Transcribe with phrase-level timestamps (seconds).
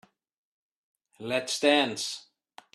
[1.19, 2.25] Let's dance.